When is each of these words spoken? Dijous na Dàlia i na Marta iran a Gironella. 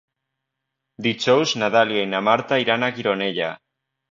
Dijous 1.09 1.53
na 1.63 1.69
Dàlia 1.77 2.07
i 2.07 2.09
na 2.15 2.25
Marta 2.31 2.61
iran 2.65 2.87
a 2.89 2.93
Gironella. 2.99 3.53